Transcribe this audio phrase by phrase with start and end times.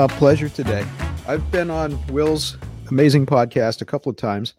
[0.00, 0.86] a pleasure today.
[1.28, 2.56] I've been on Will's
[2.88, 4.54] amazing podcast a couple of times,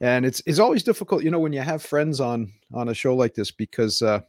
[0.00, 3.16] and it's it's always difficult, you know, when you have friends on on a show
[3.16, 4.20] like this because uh,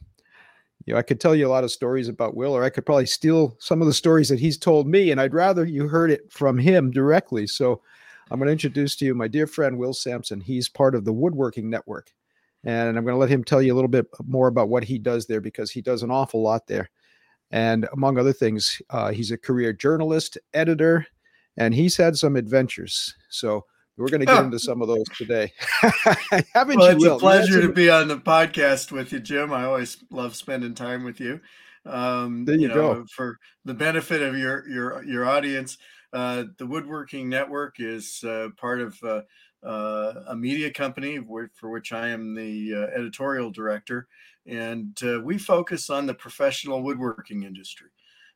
[0.86, 2.84] you know I could tell you a lot of stories about Will, or I could
[2.84, 6.10] probably steal some of the stories that he's told me, and I'd rather you heard
[6.10, 7.46] it from him directly.
[7.46, 7.80] So
[8.28, 10.40] I'm going to introduce to you my dear friend Will Sampson.
[10.40, 12.10] He's part of the Woodworking Network,
[12.64, 14.98] and I'm going to let him tell you a little bit more about what he
[14.98, 16.90] does there because he does an awful lot there.
[17.50, 21.06] And among other things, uh, he's a career journalist, editor,
[21.56, 23.14] and he's had some adventures.
[23.28, 23.64] So
[23.96, 25.52] we're going to get into some of those today.
[26.54, 26.96] Haven't well, you?
[26.96, 27.16] It's Will?
[27.16, 29.52] a pleasure to be on the podcast with you, Jim.
[29.52, 31.40] I always love spending time with you.
[31.84, 33.04] Um, there you, you know, go.
[33.14, 35.76] For the benefit of your your your audience,
[36.12, 39.22] uh, the Woodworking Network is uh, part of uh,
[39.62, 44.08] uh a media company for which I am the uh, editorial director
[44.46, 47.88] and uh, we focus on the professional woodworking industry.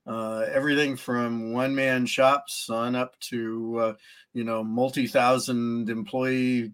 [0.06, 3.94] Uh, everything from one-man shops on up to uh,
[4.34, 6.72] you know multi-thousand employee mm.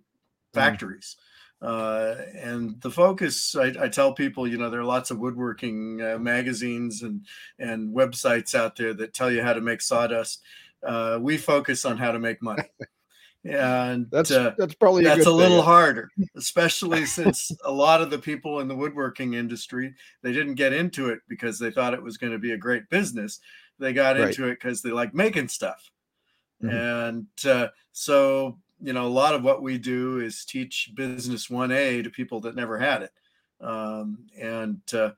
[0.52, 1.16] factories.
[1.62, 2.44] Mm.
[2.44, 6.18] and the focus, I, I, tell people, you know, there are lots of woodworking uh,
[6.18, 7.26] magazines and
[7.58, 10.42] and websites out there that tell you how to make sawdust.
[10.82, 12.64] Uh, we focus on how to make money.
[13.44, 18.10] and that's uh, that's probably that's a, a little harder especially since a lot of
[18.10, 22.02] the people in the woodworking industry they didn't get into it because they thought it
[22.02, 23.40] was going to be a great business
[23.78, 24.28] they got right.
[24.28, 25.90] into it because they like making stuff
[26.62, 26.74] mm-hmm.
[26.74, 32.04] and uh, so you know a lot of what we do is teach business 1a
[32.04, 33.12] to people that never had it
[33.62, 35.12] um, and uh,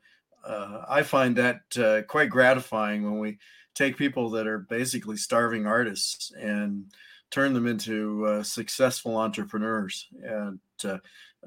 [0.44, 3.36] uh i find that uh, quite gratifying when we
[3.74, 6.84] take people that are basically starving artists and
[7.32, 10.98] turn them into uh, successful entrepreneurs, and uh,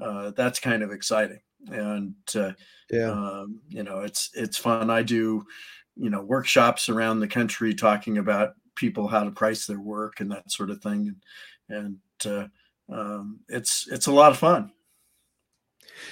[0.01, 1.39] uh, that's kind of exciting.
[1.67, 2.51] And uh,
[2.91, 4.89] yeah, um, you know, it's it's fun.
[4.89, 5.45] I do,
[5.95, 10.31] you know, workshops around the country talking about people how to price their work and
[10.31, 11.15] that sort of thing,
[11.69, 12.51] and, and
[12.91, 14.71] uh, um, it's it's a lot of fun.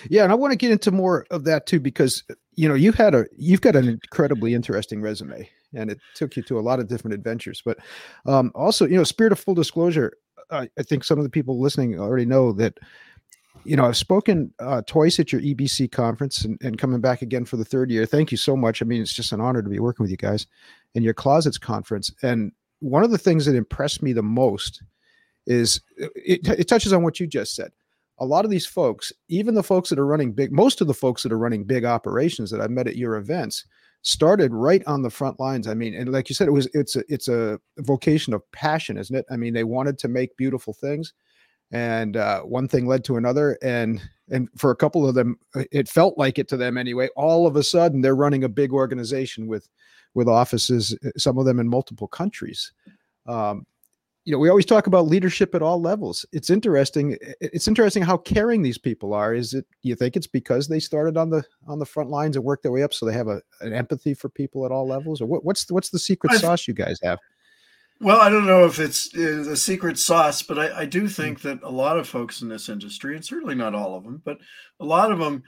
[0.09, 2.23] Yeah, and I want to get into more of that too because
[2.53, 6.43] you know you had a you've got an incredibly interesting resume and it took you
[6.43, 7.61] to a lot of different adventures.
[7.63, 7.79] But
[8.25, 10.13] um, also, you know, spirit of full disclosure,
[10.49, 12.77] I, I think some of the people listening already know that
[13.65, 17.45] you know, I've spoken uh, twice at your EBC conference and, and, coming back again
[17.45, 18.05] for the third year.
[18.05, 18.81] Thank you so much.
[18.81, 20.47] I mean, it's just an honor to be working with you guys
[20.95, 22.11] in your closets conference.
[22.23, 24.83] And one of the things that impressed me the most
[25.45, 27.71] is it, it touches on what you just said.
[28.19, 30.93] A lot of these folks, even the folks that are running big, most of the
[30.93, 33.65] folks that are running big operations that I've met at your events,
[34.03, 35.67] started right on the front lines.
[35.67, 38.97] I mean, and like you said, it was it's a it's a vocation of passion,
[38.97, 39.25] isn't it?
[39.31, 41.13] I mean, they wanted to make beautiful things,
[41.71, 45.63] and uh, one thing led to another, and and for a couple of them, uh,
[45.71, 47.09] it felt like it to them anyway.
[47.15, 49.69] All of a sudden, they're running a big organization with
[50.13, 52.71] with offices, uh, some of them in multiple countries.
[53.25, 53.65] Um,
[54.25, 58.17] you know we always talk about leadership at all levels it's interesting it's interesting how
[58.17, 61.79] caring these people are is it you think it's because they started on the on
[61.79, 64.29] the front lines and worked their way up so they have a, an empathy for
[64.29, 67.19] people at all levels or what, what's what's the secret sauce you guys have
[67.99, 71.07] well i don't know if it's the secret sauce but I, I do hmm.
[71.07, 74.21] think that a lot of folks in this industry and certainly not all of them
[74.23, 74.37] but
[74.79, 75.43] a lot of them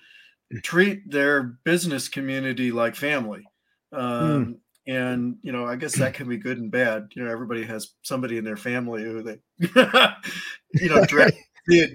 [0.52, 0.60] hmm.
[0.60, 3.44] treat their business community like family
[3.94, 4.00] hmm.
[4.00, 7.10] um, mm and you know i guess that can be good and bad.
[7.16, 9.40] You know everybody has somebody in their family who they
[10.74, 11.38] you know direct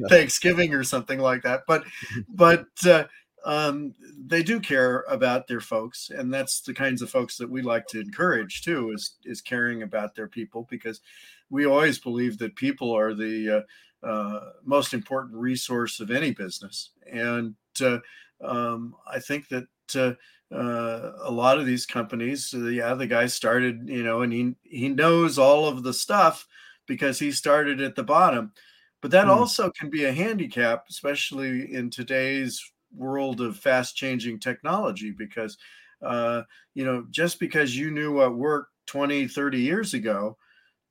[0.09, 1.63] thanksgiving or something like that.
[1.67, 1.85] But
[2.29, 3.05] but uh,
[3.45, 3.95] um,
[4.27, 7.87] they do care about their folks and that's the kinds of folks that we like
[7.89, 11.01] to encourage too is is caring about their people because
[11.49, 13.65] we always believe that people are the
[14.03, 16.91] uh, uh, most important resource of any business.
[17.11, 17.99] And uh,
[18.43, 19.65] um, i think that
[19.97, 20.15] uh,
[20.53, 24.55] uh, a lot of these companies, uh, yeah, the guy started, you know, and he
[24.63, 26.47] he knows all of the stuff
[26.87, 28.53] because he started at the bottom.
[29.01, 29.37] But that mm.
[29.37, 32.61] also can be a handicap, especially in today's
[32.95, 35.57] world of fast changing technology, because
[36.03, 36.43] uh,
[36.75, 40.37] you know, just because you knew what worked 20, 30 years ago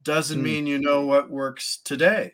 [0.03, 0.44] doesn't mm.
[0.44, 2.33] mean you know what works today.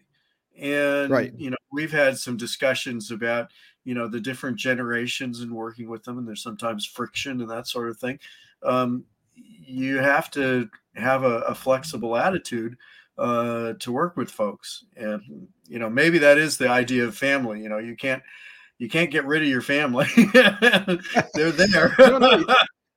[0.57, 1.34] And right.
[1.36, 3.51] you know, we've had some discussions about
[3.86, 7.68] you know the different generations and working with them and there's sometimes friction and that
[7.68, 8.20] sort of thing
[8.64, 9.06] um,
[9.36, 12.78] you have to have a, a flexible attitude
[13.18, 14.86] uh, to work with folks.
[14.96, 18.22] And you know maybe that is the idea of family you know you can't
[18.78, 20.06] you can't get rid of your family.
[21.34, 21.96] They're there.
[22.00, 22.44] No, no,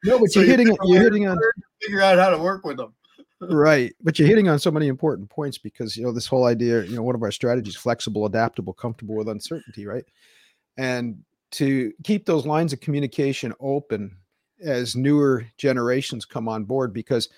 [0.05, 1.39] no but so you're hitting you're hitting on
[1.83, 2.95] figure out how to work with them.
[3.41, 6.85] Right but you're hitting on so many important points because you know this whole idea
[6.85, 10.05] you know one of our strategies flexible adaptable comfortable with uncertainty right
[10.79, 11.19] and
[11.51, 14.17] to keep those lines of communication open
[14.63, 17.29] as newer generations come on board because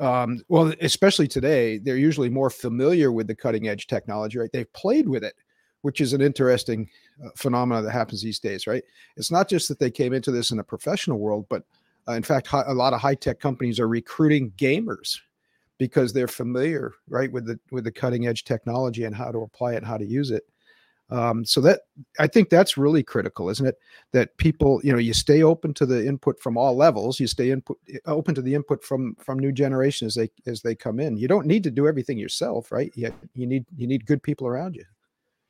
[0.00, 4.50] um, well, especially today, they're usually more familiar with the cutting edge technology, right?
[4.52, 5.34] They've played with it,
[5.82, 6.88] which is an interesting
[7.24, 8.82] uh, phenomenon that happens these days, right?
[9.16, 11.62] It's not just that they came into this in a professional world, but
[12.08, 15.18] uh, in fact, hi- a lot of high tech companies are recruiting gamers
[15.78, 19.74] because they're familiar, right, with the with the cutting edge technology and how to apply
[19.74, 20.44] it and how to use it.
[21.10, 21.82] Um, so that
[22.18, 23.76] I think that's really critical, isn't it?
[24.12, 27.20] That people, you know, you stay open to the input from all levels.
[27.20, 30.74] You stay input open to the input from from new generations as they as they
[30.74, 31.16] come in.
[31.16, 32.90] You don't need to do everything yourself, right?
[32.94, 34.84] You, you need you need good people around you.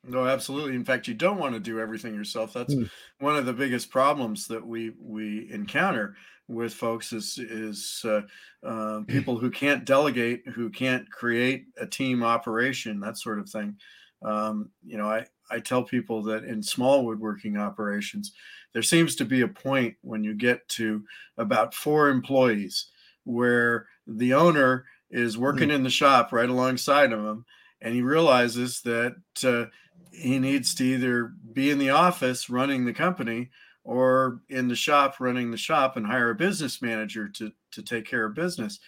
[0.07, 0.75] No, absolutely.
[0.75, 2.53] In fact, you don't want to do everything yourself.
[2.53, 2.89] That's mm.
[3.19, 6.15] one of the biggest problems that we we encounter
[6.47, 8.21] with folks is is uh,
[8.63, 13.77] uh, people who can't delegate, who can't create a team operation, that sort of thing.
[14.23, 18.33] Um, you know, I I tell people that in small woodworking operations,
[18.73, 21.03] there seems to be a point when you get to
[21.37, 22.87] about four employees
[23.23, 25.75] where the owner is working mm.
[25.75, 27.45] in the shop right alongside of him,
[27.81, 29.65] and he realizes that uh,
[30.11, 33.49] he needs to either be in the office running the company
[33.83, 38.05] or in the shop running the shop and hire a business manager to to take
[38.05, 38.79] care of business.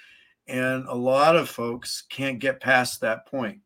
[0.48, 3.59] And a lot of folks can't get past that point.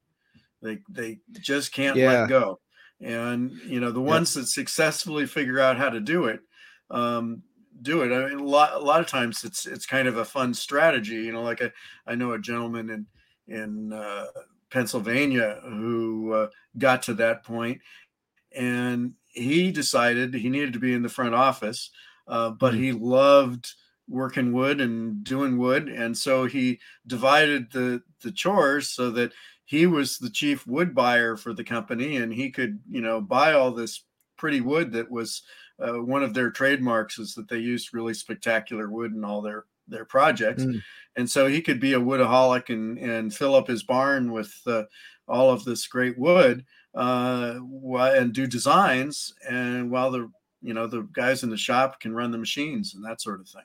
[0.61, 2.21] They they just can't yeah.
[2.21, 2.59] let go
[3.01, 6.41] and you know the ones that successfully figure out how to do it
[6.89, 7.41] um,
[7.81, 8.13] do it.
[8.13, 11.15] I mean a lot, a lot of times it's it's kind of a fun strategy
[11.15, 11.71] you know like i,
[12.05, 13.05] I know a gentleman in
[13.47, 14.27] in uh,
[14.69, 17.81] pennsylvania who uh, got to that point
[18.55, 21.89] and he decided he needed to be in the front office
[22.27, 22.83] uh, but mm-hmm.
[22.83, 23.73] he loved
[24.11, 25.87] working wood and doing wood.
[25.87, 29.31] And so he divided the the chores so that
[29.71, 33.53] he was the chief wood buyer for the company and he could you know buy
[33.53, 34.03] all this
[34.37, 35.43] pretty wood that was
[35.81, 39.63] uh, one of their trademarks is that they used really spectacular wood in all their
[39.87, 40.63] their projects.
[40.63, 40.81] Mm.
[41.15, 44.83] and so he could be a woodaholic and and fill up his barn with uh,
[45.29, 46.65] all of this great wood
[46.95, 50.29] uh, and do designs and while the
[50.61, 53.47] you know the guys in the shop can run the machines and that sort of
[53.47, 53.63] thing.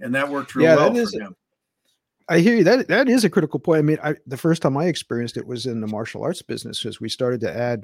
[0.00, 1.34] And that worked real yeah, well for him
[2.30, 2.64] I hear you.
[2.64, 3.80] That that is a critical point.
[3.80, 6.86] I mean, I, the first time I experienced it was in the martial arts business
[6.86, 7.82] as we started to add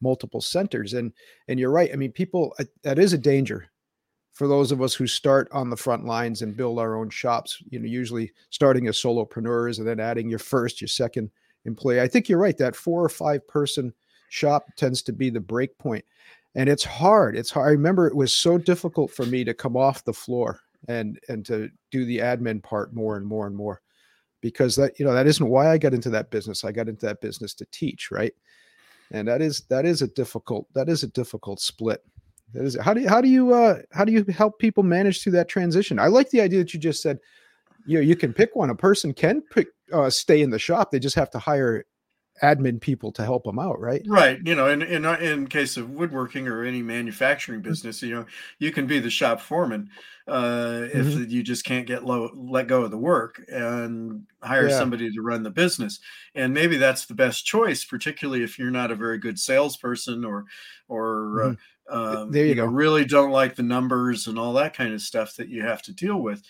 [0.00, 1.12] multiple centers, and
[1.46, 1.90] and you're right.
[1.92, 3.68] I mean, people that is a danger
[4.32, 7.62] for those of us who start on the front lines and build our own shops.
[7.70, 11.30] You know, usually starting as solopreneurs and then adding your first, your second
[11.64, 12.00] employee.
[12.00, 12.58] I think you're right.
[12.58, 13.94] That four or five person
[14.28, 16.04] shop tends to be the break point,
[16.56, 17.36] and it's hard.
[17.36, 17.68] It's hard.
[17.68, 21.44] I remember it was so difficult for me to come off the floor and and
[21.46, 23.82] to do the admin part more and more and more
[24.40, 26.64] because that you know that isn't why I got into that business.
[26.64, 28.32] I got into that business to teach, right?
[29.10, 32.04] And that is that is a difficult that is a difficult split.
[32.54, 35.22] That is how do you how do you uh how do you help people manage
[35.22, 35.98] through that transition?
[35.98, 37.18] I like the idea that you just said.
[37.86, 38.68] You know, you can pick one.
[38.68, 40.90] A person can pick uh, stay in the shop.
[40.90, 41.86] They just have to hire
[42.42, 44.02] admin people to help them out, right?
[44.06, 44.38] Right.
[44.44, 47.70] You know, in in in case of woodworking or any manufacturing mm-hmm.
[47.70, 48.26] business, you know,
[48.58, 49.90] you can be the shop foreman
[50.28, 51.30] uh, if mm-hmm.
[51.30, 54.76] you just can't get low, let go of the work and hire yeah.
[54.76, 56.00] somebody to run the business.
[56.34, 60.44] And maybe that's the best choice, particularly if you're not a very good salesperson or
[60.86, 61.56] or mm-hmm.
[61.90, 62.66] uh, there you, you go.
[62.66, 65.82] Know, really don't like the numbers and all that kind of stuff that you have
[65.82, 66.42] to deal with.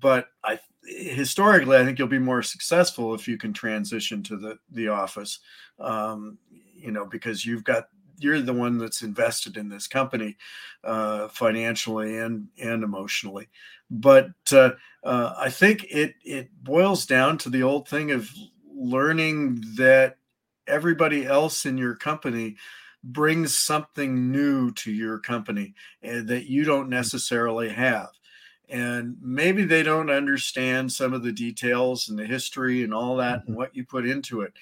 [0.00, 0.58] But I
[0.90, 5.40] historically, I think you'll be more successful if you can transition to the the office.
[5.78, 6.38] Um,
[6.74, 10.36] you know, because you've got you're the one that's invested in this company
[10.84, 13.48] uh, financially and and emotionally.
[13.90, 14.70] But uh,
[15.04, 18.30] uh, I think it it boils down to the old thing of
[18.74, 20.16] learning that
[20.66, 22.56] everybody else in your company
[23.02, 28.10] brings something new to your company that you don't necessarily have
[28.70, 33.40] and maybe they don't understand some of the details and the history and all that
[33.40, 33.54] and mm-hmm.
[33.54, 34.52] what you put into it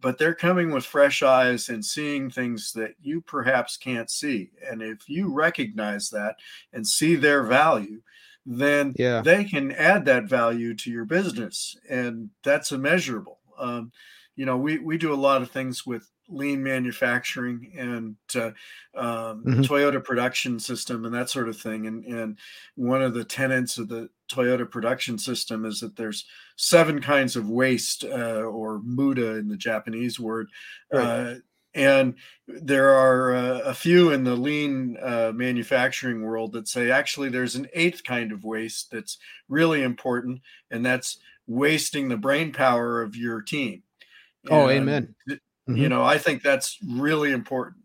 [0.00, 4.82] but they're coming with fresh eyes and seeing things that you perhaps can't see and
[4.82, 6.36] if you recognize that
[6.72, 8.00] and see their value
[8.46, 9.20] then yeah.
[9.20, 13.92] they can add that value to your business and that's immeasurable um,
[14.36, 18.52] you know we we do a lot of things with lean manufacturing and uh,
[18.96, 19.60] um, mm-hmm.
[19.62, 21.86] Toyota production system and that sort of thing.
[21.86, 22.38] And, and
[22.76, 26.24] one of the tenets of the Toyota production system is that there's
[26.56, 30.48] seven kinds of waste uh, or muda in the Japanese word.
[30.92, 31.04] Right.
[31.04, 31.34] Uh,
[31.74, 32.14] and
[32.48, 37.54] there are uh, a few in the lean uh, manufacturing world that say actually there's
[37.54, 39.18] an eighth kind of waste that's
[39.48, 43.82] really important, and that's wasting the brain power of your team.
[44.48, 45.14] Oh, amen.
[45.70, 45.82] Mm-hmm.
[45.82, 47.76] You know, I think that's really important.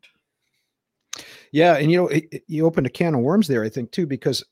[1.51, 3.91] Yeah, and you know, it, it, you opened a can of worms there, I think,
[3.91, 4.43] too, because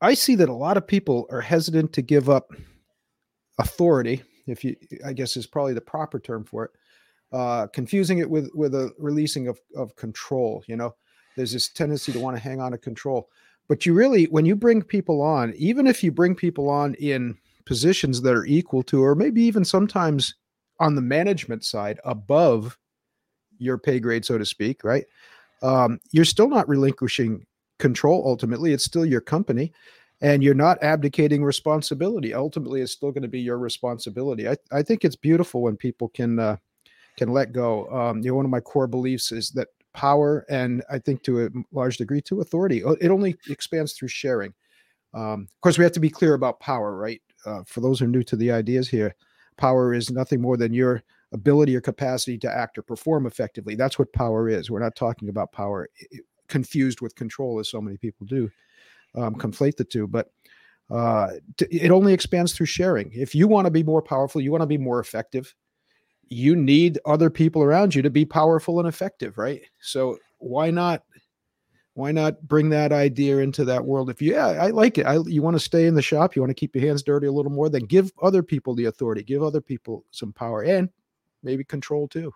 [0.00, 2.52] I see that a lot of people are hesitant to give up
[3.58, 6.70] authority, if you, I guess is probably the proper term for it,
[7.32, 10.62] uh, confusing it with with a releasing of of control.
[10.68, 10.94] You know,
[11.36, 13.28] there's this tendency to want to hang on to control,
[13.66, 17.36] but you really, when you bring people on, even if you bring people on in
[17.64, 20.34] positions that are equal to, or maybe even sometimes
[20.80, 22.78] on the management side above
[23.58, 25.04] your pay grade, so to speak, right?
[25.62, 27.46] Um, you're still not relinquishing
[27.78, 28.22] control.
[28.26, 29.72] Ultimately, it's still your company,
[30.20, 32.34] and you're not abdicating responsibility.
[32.34, 34.48] Ultimately, it's still going to be your responsibility.
[34.48, 36.56] I, I think it's beautiful when people can uh,
[37.16, 37.88] can let go.
[37.88, 41.46] Um, you know, one of my core beliefs is that power, and I think to
[41.46, 44.52] a large degree to authority, it only expands through sharing.
[45.14, 47.22] Um, of course, we have to be clear about power, right?
[47.46, 49.14] Uh, for those who are new to the ideas here,
[49.56, 53.74] power is nothing more than your ability or capacity to act or perform effectively.
[53.74, 54.70] That's what power is.
[54.70, 55.88] We're not talking about power
[56.48, 58.50] confused with control, as so many people do
[59.14, 60.06] um, conflate the two.
[60.06, 60.30] But
[60.90, 63.10] uh, it only expands through sharing.
[63.12, 65.54] If you want to be more powerful, you want to be more effective,
[66.28, 69.62] you need other people around you to be powerful and effective, right?
[69.80, 71.02] So why not?
[71.96, 74.10] Why not bring that idea into that world?
[74.10, 75.06] If you, yeah, I like it.
[75.06, 77.26] I, you want to stay in the shop, you want to keep your hands dirty
[77.26, 80.90] a little more, then give other people the authority, give other people some power, and
[81.42, 82.34] maybe control too.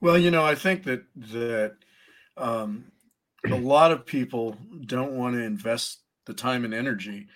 [0.00, 1.74] Well, you know, I think that that
[2.36, 2.92] um,
[3.50, 4.56] a lot of people
[4.86, 7.26] don't want to invest the time and energy.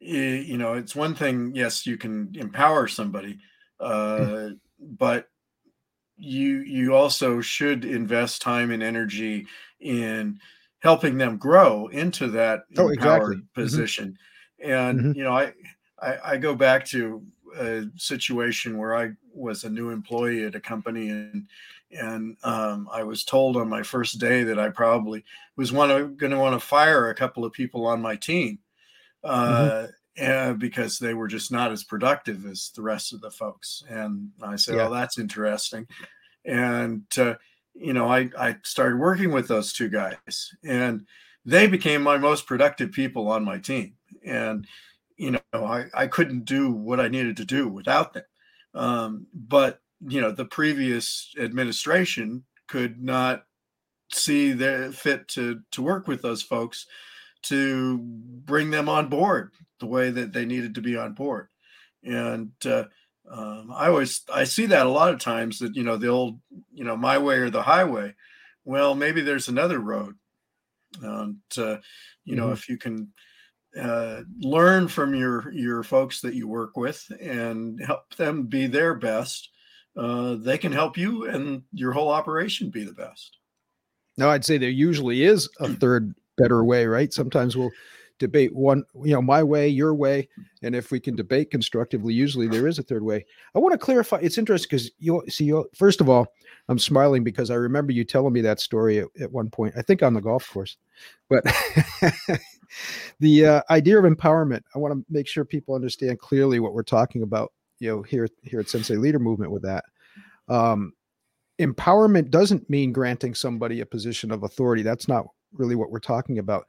[0.00, 1.52] You know, it's one thing.
[1.54, 3.38] Yes, you can empower somebody,
[3.78, 4.48] uh,
[4.80, 5.28] but
[6.16, 9.46] you you also should invest time and energy
[9.78, 10.40] in
[10.80, 13.36] helping them grow into that oh, exactly.
[13.36, 13.60] Mm-hmm.
[13.60, 14.18] position.
[14.62, 14.70] Mm-hmm.
[14.70, 15.12] And mm-hmm.
[15.18, 15.52] you know, I,
[16.00, 17.22] I I go back to
[17.58, 21.46] a situation where I was a new employee at a company and
[21.92, 25.24] and um, I was told on my first day that I probably
[25.56, 28.58] was one going to want to fire a couple of people on my team
[29.22, 29.86] uh,
[30.18, 30.58] mm-hmm.
[30.58, 33.84] because they were just not as productive as the rest of the folks.
[33.88, 34.88] And I said, yeah.
[34.88, 35.86] "Oh, that's interesting."
[36.44, 37.34] And uh,
[37.78, 41.06] you know, I I started working with those two guys, and
[41.44, 43.94] they became my most productive people on my team.
[44.24, 44.66] And
[45.16, 48.24] you know, I, I couldn't do what I needed to do without them.
[48.74, 53.44] Um, but you know, the previous administration could not
[54.12, 56.86] see their fit to to work with those folks
[57.42, 61.48] to bring them on board the way that they needed to be on board.
[62.02, 62.84] And uh,
[63.30, 66.40] um, I always I see that a lot of times that you know the old
[66.72, 68.14] you know my way or the highway.
[68.64, 70.16] Well, maybe there's another road.
[71.02, 71.78] And uh,
[72.24, 72.52] you know, mm-hmm.
[72.52, 73.12] if you can
[73.78, 78.94] uh, learn from your your folks that you work with and help them be their
[78.94, 79.50] best
[79.96, 83.36] uh, they can help you and your whole operation be the best
[84.16, 87.70] no i'd say there usually is a third better way right sometimes we'll
[88.18, 90.28] debate one you know my way your way
[90.62, 93.24] and if we can debate constructively usually there is a third way.
[93.54, 96.26] I want to clarify it's interesting because you see you first of all
[96.68, 99.82] i'm smiling because i remember you telling me that story at, at one point i
[99.82, 100.76] think on the golf course
[101.28, 101.44] but
[103.20, 106.82] the uh, idea of empowerment i want to make sure people understand clearly what we're
[106.82, 109.84] talking about you know here here at sensei leader movement with that.
[110.48, 110.92] Um,
[111.60, 116.38] empowerment doesn't mean granting somebody a position of authority that's not really what we're talking
[116.38, 116.66] about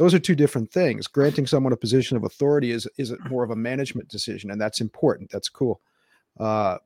[0.00, 1.06] those are two different things.
[1.06, 4.80] Granting someone a position of authority is is more of a management decision and that's
[4.80, 5.30] important.
[5.30, 5.82] That's cool.
[6.38, 6.78] Uh,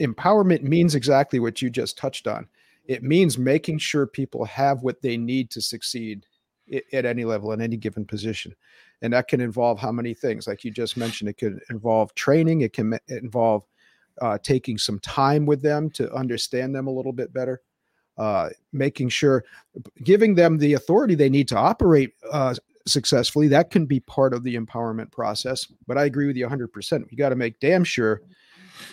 [0.00, 2.46] empowerment means exactly what you just touched on.
[2.86, 6.26] It means making sure people have what they need to succeed
[6.92, 8.54] at any level in any given position.
[9.02, 10.46] And that can involve how many things?
[10.46, 13.64] Like you just mentioned it could involve training it can involve
[14.22, 17.62] uh, taking some time with them to understand them a little bit better
[18.20, 19.44] uh, making sure
[20.04, 22.54] giving them the authority they need to operate uh,
[22.86, 27.10] successfully that can be part of the empowerment process but i agree with you 100%
[27.10, 28.22] you got to make damn sure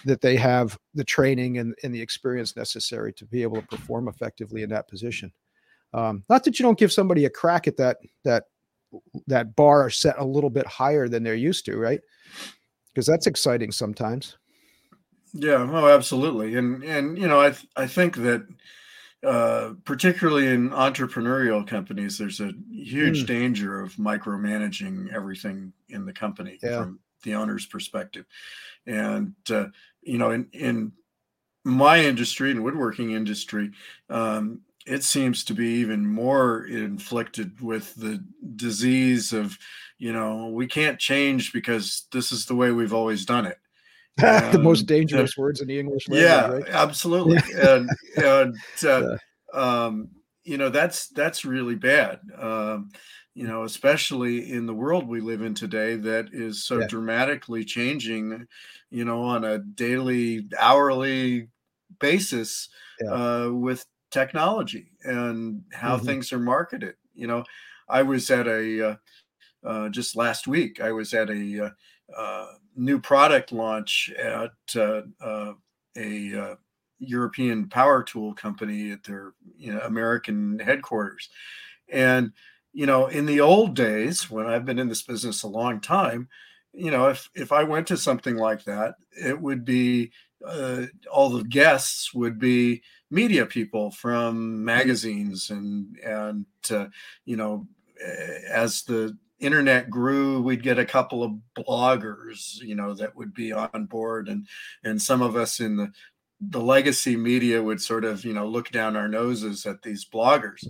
[0.04, 4.08] that they have the training and, and the experience necessary to be able to perform
[4.08, 5.32] effectively in that position
[5.94, 8.46] um, not that you don't give somebody a crack at that that
[9.28, 12.02] that bar set a little bit higher than they're used to, right?
[12.94, 14.38] Because that's exciting sometimes.
[15.34, 18.48] Yeah, oh, absolutely, and and you know, I th- I think that
[19.26, 23.28] uh, particularly in entrepreneurial companies, there's a huge mm.
[23.28, 26.80] danger of micromanaging everything in the company yeah.
[26.80, 28.26] from the owner's perspective,
[28.86, 29.66] and uh,
[30.02, 30.92] you know, in in
[31.64, 33.72] my industry and woodworking industry,
[34.10, 38.24] um, it seems to be even more inflicted with the
[38.56, 39.58] disease of,
[39.98, 43.60] you know, we can't change because this is the way we've always done it.
[44.52, 46.30] the most dangerous uh, words in the English language.
[46.30, 46.70] Yeah, right?
[46.70, 47.38] absolutely.
[47.56, 49.18] and and uh,
[49.54, 50.10] um,
[50.44, 52.20] you know that's that's really bad.
[52.38, 52.90] Um,
[53.38, 56.88] you know, especially in the world we live in today that is so yeah.
[56.88, 58.48] dramatically changing,
[58.90, 61.48] you know, on a daily, hourly
[62.00, 62.70] basis
[63.00, 63.12] yeah.
[63.12, 66.08] uh, with technology and how mm-hmm.
[66.08, 66.96] things are marketed.
[67.14, 67.44] You know,
[67.88, 68.96] I was at a, uh,
[69.64, 71.72] uh, just last week, I was at a
[72.16, 75.54] uh, uh, new product launch at uh,
[75.98, 76.58] a
[77.00, 81.30] European power tool company at their you know, American headquarters.
[81.90, 82.32] And
[82.74, 86.28] you know, in the old days when I've been in this business a long time,
[86.74, 90.12] you know, if if I went to something like that, it would be
[90.46, 96.88] uh, all the guests would be media people from magazines and and uh,
[97.26, 97.68] you know,
[98.50, 103.52] as the internet grew we'd get a couple of bloggers you know that would be
[103.54, 104.48] on board and
[104.84, 105.92] and some of us in the
[106.40, 110.64] the legacy media would sort of you know look down our noses at these bloggers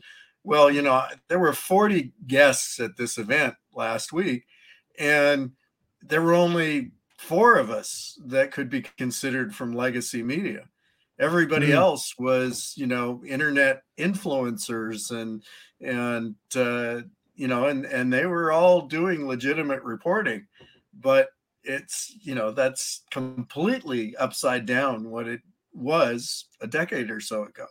[0.47, 4.45] well, you know, there were 40 guests at this event last week,
[4.97, 5.51] and
[6.01, 10.69] there were only four of us that could be considered from legacy media.
[11.19, 11.73] Everybody mm.
[11.73, 15.43] else was, you know, internet influencers and
[15.81, 17.01] and uh,
[17.37, 20.47] you know, and and they were all doing legitimate reporting,
[20.93, 21.29] but
[21.63, 25.41] it's you know that's completely upside down what it
[25.71, 27.67] was a decade or so ago.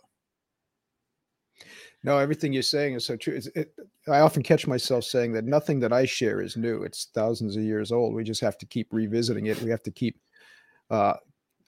[2.03, 3.41] No, everything you're saying is so true.
[3.55, 3.73] It,
[4.07, 6.83] I often catch myself saying that nothing that I share is new.
[6.83, 8.13] It's thousands of years old.
[8.13, 9.61] We just have to keep revisiting it.
[9.61, 10.17] We have to keep
[10.89, 11.15] uh,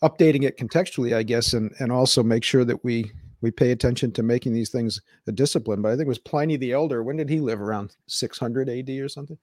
[0.01, 3.11] updating it contextually, I guess, and and also make sure that we
[3.41, 5.81] we pay attention to making these things a discipline.
[5.81, 7.03] But I think it was Pliny the Elder.
[7.03, 7.61] When did he live?
[7.61, 9.37] Around 600 AD or something.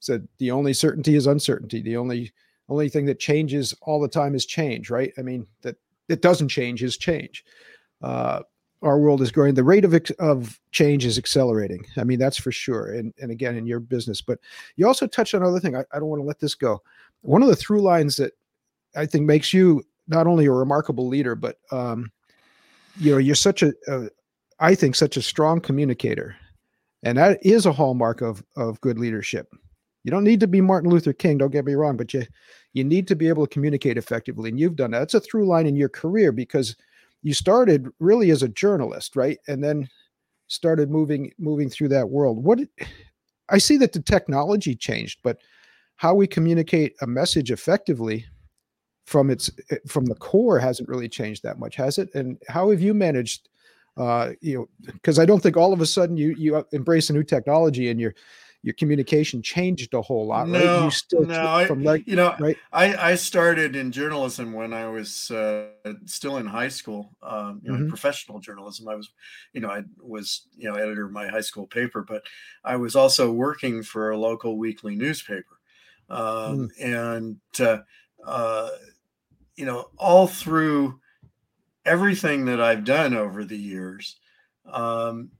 [0.00, 1.82] Said the only certainty is uncertainty.
[1.82, 2.32] The only
[2.68, 4.90] only thing that changes all the time is change.
[4.90, 5.12] Right?
[5.18, 5.76] I mean that
[6.08, 7.44] it doesn't change is change.
[8.02, 8.42] Uh,
[8.82, 9.54] our world is growing.
[9.54, 11.86] The rate of of change is accelerating.
[11.96, 12.92] I mean, that's for sure.
[12.92, 14.38] And and again, in your business, but
[14.76, 15.76] you also touched on another thing.
[15.76, 16.82] I, I don't want to let this go.
[17.20, 18.32] One of the through lines that
[18.96, 22.10] I think makes you not only a remarkable leader, but um,
[22.98, 24.08] you know, you're such a, a,
[24.60, 26.36] I think, such a strong communicator,
[27.02, 29.48] and that is a hallmark of of good leadership.
[30.04, 31.38] You don't need to be Martin Luther King.
[31.38, 32.24] Don't get me wrong, but you
[32.72, 35.00] you need to be able to communicate effectively, and you've done that.
[35.00, 36.76] That's a through line in your career because
[37.22, 39.38] you started really as a journalist, right?
[39.46, 39.88] And then
[40.48, 42.42] started moving moving through that world.
[42.44, 42.60] What
[43.48, 45.38] I see that the technology changed, but
[45.96, 48.26] how we communicate a message effectively
[49.04, 52.14] from its eh, from the core hasn't really changed that much, has it?
[52.14, 53.48] And how have you managed
[53.98, 57.12] uh you know because I don't think all of a sudden you you embrace a
[57.12, 58.14] new technology and you're
[58.62, 60.64] your communication changed a whole lot, right?
[60.64, 62.56] No, you still no, from like, you know, right?
[62.72, 65.66] I, I started in journalism when I was uh,
[66.06, 67.88] still in high school, um, you know, mm-hmm.
[67.88, 68.88] professional journalism.
[68.88, 69.10] I was,
[69.52, 72.22] you know, I was, you know, editor of my high school paper, but
[72.62, 75.58] I was also working for a local weekly newspaper.
[76.08, 76.70] Um, mm.
[76.80, 77.78] And, uh,
[78.24, 78.68] uh,
[79.62, 80.98] you know, all through
[81.86, 84.16] everything that I've done over the years,
[84.66, 85.30] um,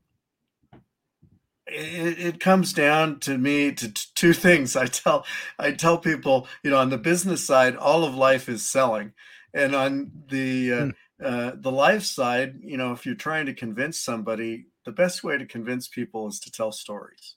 [1.67, 4.77] it, it, comes down to me to t- two things.
[4.77, 5.27] I tell
[5.59, 9.13] I tell people, you know, on the business side, all of life is selling,
[9.53, 10.93] and on the uh, mm.
[11.21, 15.37] uh, the life side, you know, if you're trying to convince somebody, the best way
[15.37, 17.35] to convince people is to tell stories.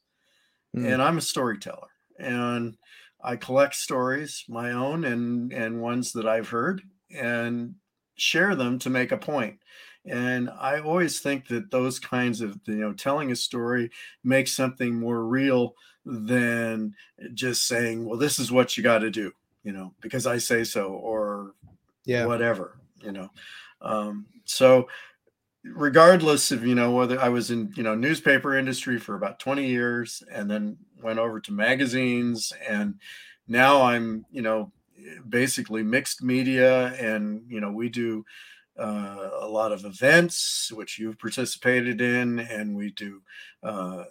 [0.77, 0.93] Mm.
[0.93, 2.77] And I'm a storyteller, and
[3.25, 7.75] I collect stories, my own and and ones that I've heard, and
[8.15, 9.59] share them to make a point.
[10.05, 13.89] and i always think that those kinds of you know telling a story
[14.23, 15.73] makes something more real
[16.05, 16.93] than
[17.33, 19.31] just saying well this is what you got to do
[19.63, 21.55] you know because i say so or
[22.05, 23.29] yeah whatever you know
[23.81, 24.87] um, so
[25.73, 29.65] regardless of you know whether i was in you know newspaper industry for about 20
[29.65, 32.95] years and then went over to magazines and
[33.47, 34.71] now i'm you know
[35.27, 38.23] basically mixed media and you know we do
[38.77, 43.21] uh, a lot of events which you've participated in, and we do,
[43.63, 44.03] uh,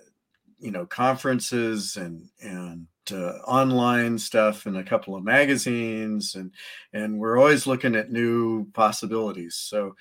[0.58, 6.50] you know, conferences and and uh, online stuff and a couple of magazines, and
[6.92, 9.56] and we're always looking at new possibilities.
[9.56, 9.96] So,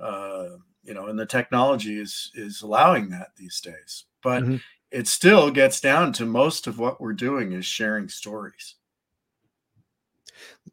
[0.00, 0.48] uh,
[0.82, 4.42] you know, and the technology is is allowing that these days, but.
[4.42, 4.56] Mm-hmm.
[4.90, 8.76] It still gets down to most of what we're doing is sharing stories.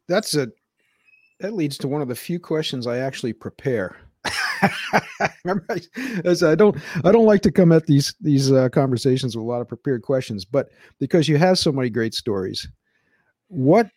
[0.08, 0.48] That's a
[1.40, 3.96] that leads to one of the few questions I actually prepare.
[5.44, 5.80] Remember, I,
[6.24, 9.60] I, don't I don't like to come at these these uh, conversations with a lot
[9.60, 12.66] of prepared questions, but because you have so many great stories,
[13.48, 13.88] what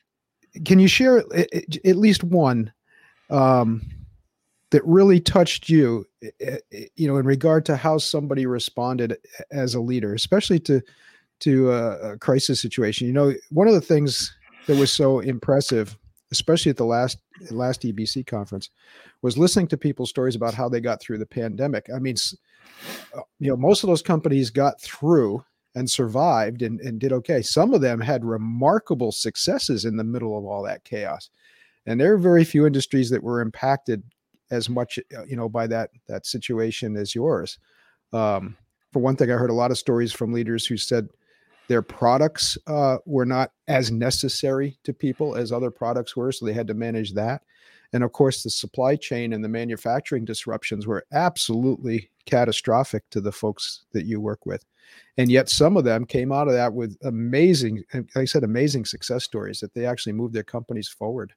[0.66, 2.72] can you share at least one
[3.30, 3.82] um,
[4.72, 6.06] that really touched you?
[6.96, 9.18] You know, in regard to how somebody responded
[9.52, 10.82] as a leader, especially to
[11.42, 13.08] to a, a crisis situation.
[13.08, 14.36] You know, one of the things
[14.68, 15.98] that was so impressive,
[16.32, 17.18] especially at the last
[17.52, 18.70] last EBC conference,
[19.22, 21.88] was listening to people's stories about how they got through the pandemic.
[21.94, 22.16] I mean,
[23.16, 25.44] uh, you know, most of those companies got through
[25.76, 27.42] and survived and, and did okay.
[27.42, 31.30] Some of them had remarkable successes in the middle of all that chaos.
[31.86, 34.04] And there are very few industries that were impacted
[34.52, 37.60] as much, uh, you know, by that that situation as yours.
[38.14, 38.58] Um,
[38.92, 41.10] for one thing, I heard a lot of stories from leaders who said
[41.68, 46.54] their products uh, were not as necessary to people as other products were, so they
[46.54, 47.44] had to manage that.
[47.94, 53.32] And of course, the supply chain and the manufacturing disruptions were absolutely catastrophic to the
[53.32, 54.66] folks that you work with.
[55.18, 58.86] And yet, some of them came out of that with amazing, like I said, amazing
[58.86, 61.34] success stories that they actually moved their companies forward.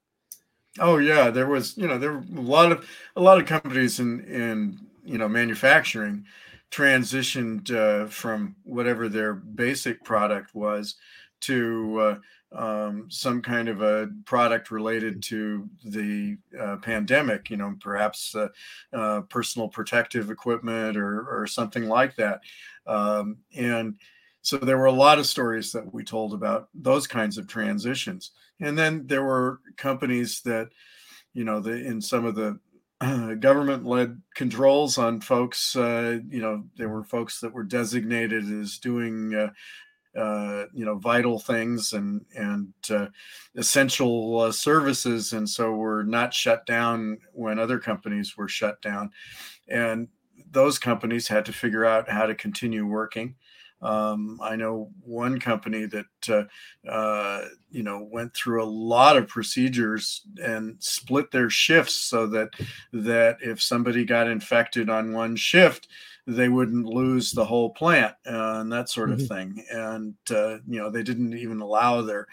[0.79, 4.01] Oh yeah, there was, you know, there were a lot of a lot of companies
[4.01, 6.25] in in you know manufacturing
[6.71, 10.95] transitioned uh, from whatever their basic product was
[11.43, 12.19] to
[12.55, 18.35] uh, um, some kind of a product related to the uh, pandemic, you know, perhaps
[18.35, 18.49] uh,
[18.95, 22.41] uh, personal protective equipment or, or something like that.
[22.87, 23.97] Um, and
[24.41, 28.33] so there were a lot of stories that we told about those kinds of transitions.
[28.63, 30.69] And then there were companies that,
[31.35, 32.59] you know, the, in some of the
[33.41, 35.75] government led controls on folks.
[35.75, 39.51] Uh, you know, there were folks that were designated as doing, uh,
[40.19, 43.07] uh you know, vital things and and uh,
[43.57, 49.11] essential uh, services, and so were not shut down when other companies were shut down,
[49.69, 50.07] and
[50.51, 53.35] those companies had to figure out how to continue working.
[53.83, 59.29] Um, I know one company that uh, uh, you know went through a lot of
[59.29, 62.51] procedures and split their shifts so that
[62.93, 65.89] that if somebody got infected on one shift,
[66.27, 69.53] they wouldn't lose the whole plant uh, and that sort of mm-hmm.
[69.53, 69.65] thing.
[69.71, 72.29] And uh, you know they didn't even allow their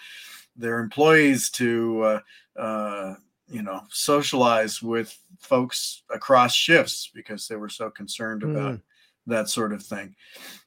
[0.55, 2.19] their employees to uh,
[2.59, 3.15] uh,
[3.49, 8.81] you know socialize with folks across shifts because they were so concerned about mm.
[9.29, 10.15] That sort of thing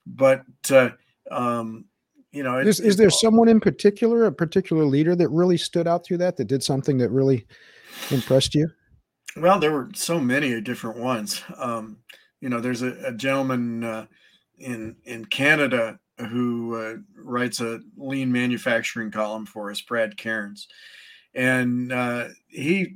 [0.06, 0.90] but uh,
[1.30, 1.84] um,
[2.32, 6.04] you know, is, is there someone in particular, a particular leader that really stood out
[6.04, 7.46] through that, that did something that really
[8.10, 8.68] impressed you?
[9.36, 11.42] Well, there were so many different ones.
[11.58, 11.98] Um,
[12.40, 14.06] you know, there's a, a gentleman uh,
[14.58, 20.68] in in Canada who uh, writes a lean manufacturing column for us, Brad Cairns,
[21.34, 22.94] and uh, he,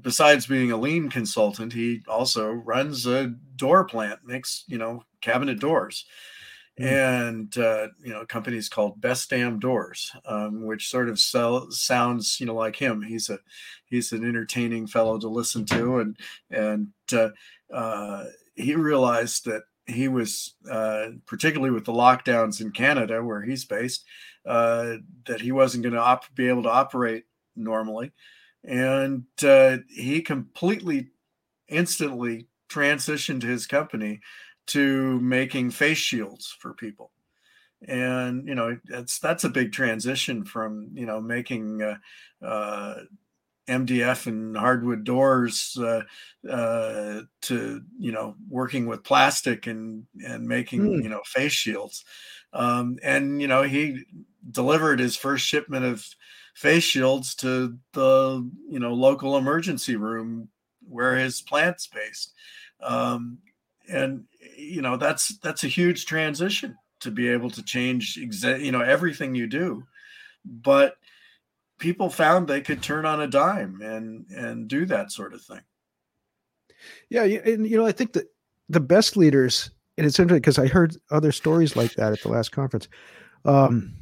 [0.00, 5.60] besides being a lean consultant, he also runs a door plant, makes you know cabinet
[5.60, 6.04] doors.
[6.78, 6.86] Mm.
[6.86, 12.38] And uh, you know, companies called Best Damn Doors, um, which sort of sell, sounds,
[12.38, 13.02] you know, like him.
[13.02, 13.38] He's a
[13.86, 16.16] he's an entertaining fellow to listen to, and
[16.50, 17.30] and uh,
[17.74, 23.64] uh, he realized that he was uh, particularly with the lockdowns in Canada, where he's
[23.64, 24.04] based,
[24.46, 24.94] uh,
[25.26, 27.24] that he wasn't going to op- be able to operate
[27.56, 28.12] normally,
[28.64, 31.08] and uh, he completely,
[31.68, 34.20] instantly transitioned his company
[34.66, 37.10] to making face shields for people
[37.86, 41.96] and you know that's that's a big transition from you know making uh,
[42.44, 42.94] uh,
[43.68, 46.02] MDF and hardwood doors uh,
[46.50, 51.02] uh, to you know working with plastic and and making mm.
[51.02, 52.04] you know face shields
[52.52, 54.04] um, and you know he
[54.50, 56.04] delivered his first shipment of
[56.58, 60.48] face shields to the you know local emergency room
[60.88, 62.32] where his plant's based.
[62.82, 63.38] Um,
[63.88, 64.24] and
[64.56, 68.80] you know that's that's a huge transition to be able to change exa- you know
[68.80, 69.84] everything you do.
[70.44, 70.96] But
[71.78, 75.60] people found they could turn on a dime and and do that sort of thing.
[77.08, 78.26] Yeah and you know i think that
[78.68, 82.28] the best leaders and it's interesting because i heard other stories like that at the
[82.28, 82.86] last conference
[83.44, 83.92] um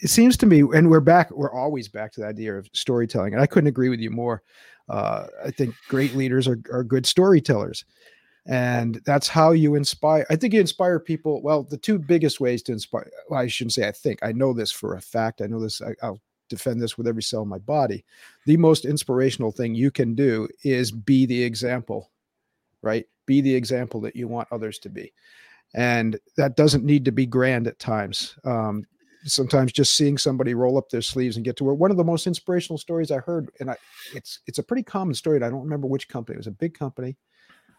[0.00, 3.32] it seems to me and we're back we're always back to the idea of storytelling
[3.32, 4.42] and i couldn't agree with you more.
[4.88, 7.84] Uh, i think great leaders are, are good storytellers
[8.46, 12.62] and that's how you inspire i think you inspire people well the two biggest ways
[12.62, 15.46] to inspire well, i shouldn't say i think i know this for a fact i
[15.46, 18.06] know this I, i'll defend this with every cell in my body.
[18.46, 22.10] The most inspirational thing you can do is be the example
[22.82, 23.06] right?
[23.26, 25.12] Be the example that you want others to be.
[25.74, 28.36] And that doesn't need to be grand at times.
[28.44, 28.84] Um,
[29.24, 31.78] sometimes just seeing somebody roll up their sleeves and get to work.
[31.78, 33.76] One of the most inspirational stories I heard, and I,
[34.14, 35.36] it's it's a pretty common story.
[35.36, 36.34] I don't remember which company.
[36.34, 37.16] It was a big company,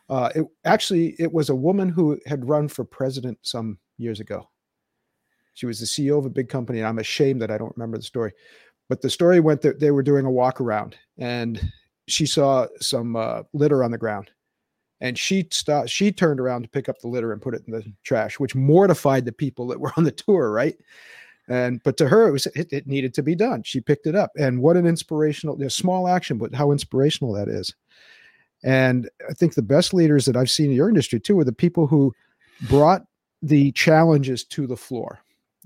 [0.10, 4.50] uh, it actually it was a woman who had run for president some years ago.
[5.54, 7.98] She was the CEO of a big company, and I'm ashamed that I don't remember
[7.98, 8.32] the story.
[8.88, 11.62] But the story went that they were doing a walk around, and
[12.08, 14.32] she saw some uh, litter on the ground,
[15.00, 17.74] and she stopped she turned around to pick up the litter and put it in
[17.74, 20.78] the trash which mortified the people that were on the tour right
[21.50, 23.64] and but to her it was it, it needed to be done.
[23.64, 24.32] She picked it up.
[24.38, 27.74] And what an inspirational small action but how inspirational that is.
[28.64, 31.52] And i think the best leaders that i've seen in your industry too are the
[31.52, 32.14] people who
[32.70, 33.04] brought
[33.42, 35.20] the challenges to the floor.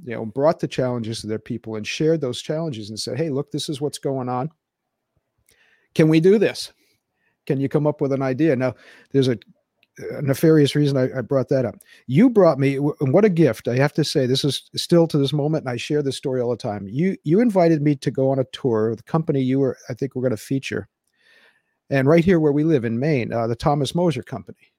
[0.04, 3.30] You know brought the challenges to their people and shared those challenges and said hey
[3.30, 4.50] look this is what's going on.
[5.93, 6.74] Can we do this?
[7.46, 8.56] Can you come up with an idea?
[8.56, 8.76] Now,
[9.12, 9.38] there's a
[10.22, 11.76] nefarious reason I, I, brought that up.
[12.08, 13.68] You brought me, and what a gift!
[13.68, 16.42] I have to say, this is still to this moment, and I share this story
[16.42, 16.88] all the time.
[16.88, 19.94] You you invited me to go on a tour with the company you were, I
[19.94, 20.88] think, we're going to feature,
[21.90, 24.74] and right here where we live in Maine, uh, the Thomas Moser Company,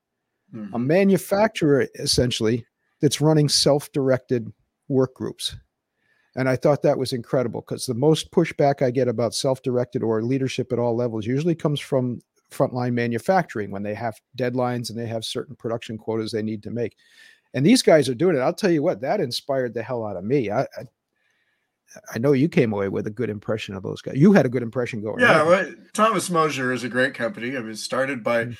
[0.52, 0.74] mm-hmm.
[0.74, 2.66] a manufacturer essentially
[3.00, 4.52] that's running self-directed
[4.88, 5.56] work groups.
[6.36, 10.02] And I thought that was incredible because the most pushback I get about self directed
[10.02, 14.98] or leadership at all levels usually comes from frontline manufacturing when they have deadlines and
[14.98, 16.96] they have certain production quotas they need to make.
[17.54, 18.40] And these guys are doing it.
[18.40, 20.50] I'll tell you what, that inspired the hell out of me.
[20.50, 20.84] I, I,
[22.12, 24.16] I know you came away with a good impression of those guys.
[24.16, 25.20] You had a good impression going.
[25.20, 27.56] Yeah, well, Thomas Moser is a great company.
[27.56, 28.52] I mean, started by mm-hmm.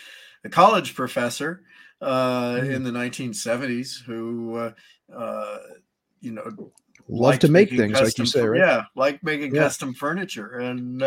[0.44, 1.62] a college professor
[2.00, 2.70] uh, mm-hmm.
[2.70, 4.72] in the 1970s who, uh,
[5.12, 5.58] uh,
[6.20, 6.72] you know,
[7.08, 8.60] love to make things like you say, right?
[8.60, 9.62] Yeah, like making yeah.
[9.62, 11.02] custom furniture, and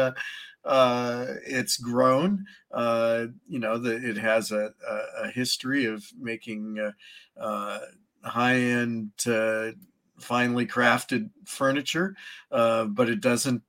[0.68, 2.46] uh, it's grown.
[2.72, 7.80] Uh, you know, the, it has a, a, a, history of making uh, uh
[8.24, 9.72] high end, uh,
[10.20, 12.16] finely crafted furniture,
[12.52, 13.64] uh, but it doesn't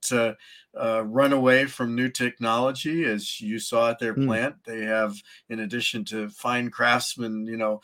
[0.74, 3.04] run away from new technology.
[3.04, 4.26] As you saw at their mm.
[4.26, 5.14] plant, they have,
[5.48, 7.80] in addition to fine craftsmen, you know,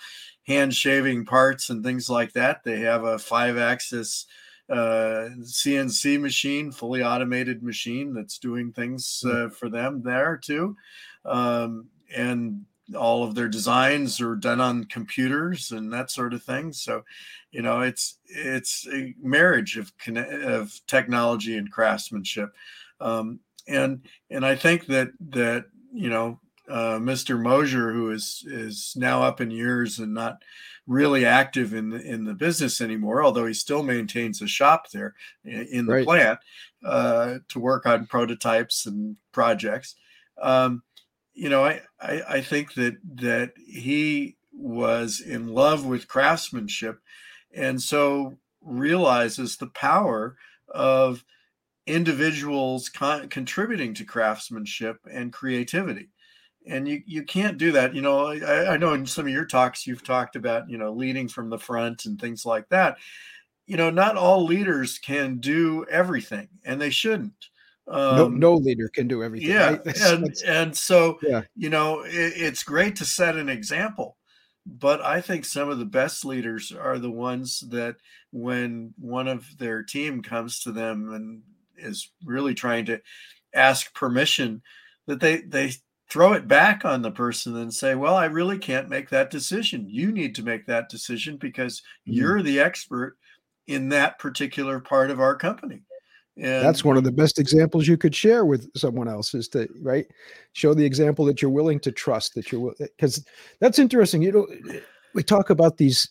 [0.46, 4.26] hand shaving parts and things like that, they have a five axis
[4.70, 9.30] uh, CNC machine, fully automated machine that's doing things hmm.
[9.30, 10.76] uh, for them there too.
[11.24, 16.72] Um, and all of their designs are done on computers and that sort of thing.
[16.72, 17.02] So,
[17.50, 22.50] you know, it's it's a marriage of of technology and craftsmanship.
[23.00, 27.40] Um, and and I think that that you know uh, Mr.
[27.40, 30.42] Moser, who is is now up in years and not
[30.86, 35.14] really active in the, in the business anymore, although he still maintains a shop there
[35.44, 36.04] in the right.
[36.04, 36.38] plant
[36.84, 39.94] uh, to work on prototypes and projects.
[40.40, 40.82] Um,
[41.32, 47.00] you know, I, I, I think that that he was in love with craftsmanship,
[47.54, 50.36] and so realizes the power
[50.68, 51.24] of
[51.86, 56.08] individuals con- contributing to craftsmanship and creativity
[56.66, 59.44] and you you can't do that you know I, I, know in some of your
[59.44, 62.98] talks you've talked about you know leading from the front and things like that
[63.66, 67.48] you know not all leaders can do everything and they shouldn't
[67.86, 69.84] um, no, no leader can do everything yeah right?
[69.84, 71.42] that's, and that's, and so yeah.
[71.54, 74.16] you know it, it's great to set an example
[74.66, 77.96] but i think some of the best leaders are the ones that
[78.32, 81.42] when one of their team comes to them and
[81.76, 83.00] is really trying to
[83.54, 84.62] ask permission
[85.06, 85.70] that they they
[86.10, 89.86] throw it back on the person and say, Well, I really can't make that decision.
[89.88, 92.12] You need to make that decision because mm-hmm.
[92.12, 93.16] you're the expert
[93.66, 95.82] in that particular part of our company.
[96.36, 99.68] And that's one of the best examples you could share with someone else is to
[99.80, 100.06] right
[100.52, 103.24] show the example that you're willing to trust that you're because
[103.60, 104.20] that's interesting.
[104.20, 104.80] You know,
[105.14, 106.08] we talk about these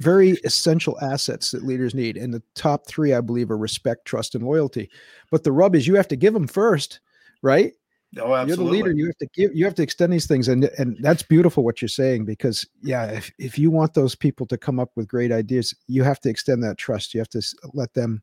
[0.00, 4.34] very essential assets that leaders need, and the top three, I believe, are respect, trust,
[4.34, 4.90] and loyalty.
[5.30, 7.00] But the rub is you have to give them first,
[7.42, 7.72] right?
[8.18, 8.78] Oh, absolutely.
[8.78, 8.98] You're the leader.
[8.98, 9.56] You have to give.
[9.56, 13.06] You have to extend these things, and and that's beautiful what you're saying because yeah,
[13.06, 16.28] if if you want those people to come up with great ideas, you have to
[16.28, 17.14] extend that trust.
[17.14, 18.22] You have to let them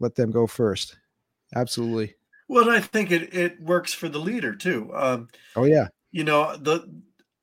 [0.00, 0.96] let them go first.
[1.54, 2.14] Absolutely.
[2.48, 4.90] Well, I think it it works for the leader too.
[4.94, 5.88] Um, oh yeah.
[6.10, 6.88] You know the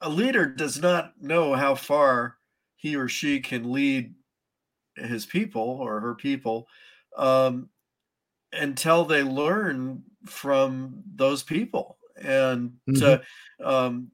[0.02, 2.38] a leader does not know how far
[2.76, 4.14] he or she can lead
[4.96, 6.68] his people or her people
[7.18, 7.70] um,
[8.54, 11.98] until they learn from those people.
[12.22, 13.66] And, mm-hmm.
[13.66, 14.12] um,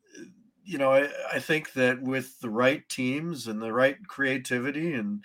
[0.63, 5.23] you know, I, I think that with the right teams and the right creativity and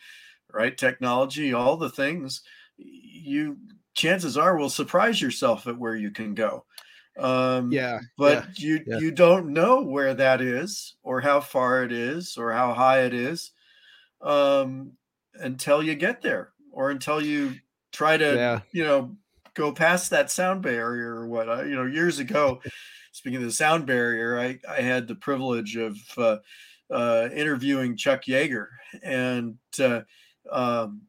[0.53, 2.43] right technology, all the things,
[2.79, 3.57] you
[3.95, 6.65] chances are will surprise yourself at where you can go.
[7.19, 8.99] Um, yeah, but yeah, you yeah.
[8.99, 13.15] you don't know where that is or how far it is or how high it
[13.15, 13.53] is
[14.21, 14.93] um,
[15.35, 17.55] until you get there or until you
[17.91, 18.61] try to yeah.
[18.73, 19.17] you know
[19.57, 21.49] go past that sound barrier or what.
[21.49, 22.61] I, you know, years ago,
[23.13, 26.37] speaking of the sound barrier, I, I had the privilege of uh,
[26.91, 28.69] uh, interviewing Chuck Yeager,
[29.03, 30.03] and uh,
[30.53, 31.03] um,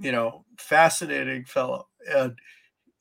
[0.00, 2.38] you know, fascinating fellow, and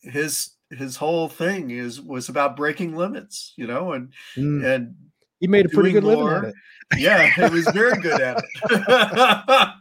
[0.01, 4.65] his his whole thing is was about breaking limits, you know, and mm.
[4.65, 4.95] and
[5.39, 6.55] he made a pretty good living at it.
[6.97, 9.75] Yeah, he was very good at it.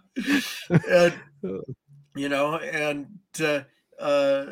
[0.88, 1.14] and,
[2.14, 3.06] you know, and
[3.42, 3.60] uh,
[4.00, 4.46] uh,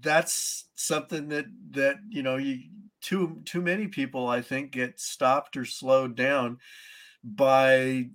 [0.00, 2.60] that's something that that you know you
[3.00, 6.58] too too many people I think get stopped or slowed down
[7.24, 8.10] by